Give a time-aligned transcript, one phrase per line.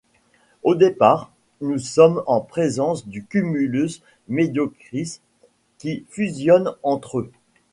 [0.63, 1.31] Au départ,
[1.61, 5.19] nous sommes en présence de cumulus mediocris
[5.77, 7.31] qui fusionnent entre eux.